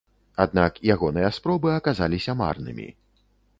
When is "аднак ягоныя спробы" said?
0.45-1.69